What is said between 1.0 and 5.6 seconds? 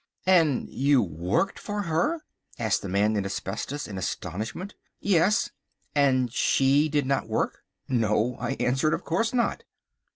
worked for her?" asked the Man in Asbestos in astonishment. "Yes."